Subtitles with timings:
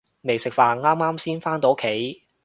[0.21, 2.23] 未食飯，啱啱先返到屋企